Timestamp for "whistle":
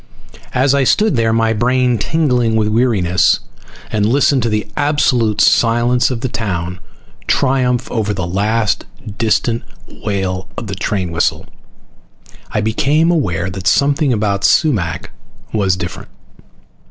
11.11-11.45